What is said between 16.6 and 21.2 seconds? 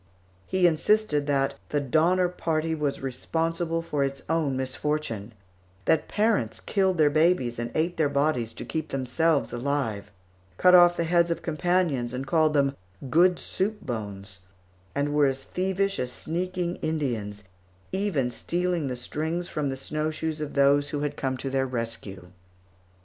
Indians, even stealing the strings from the snowshoes of those who had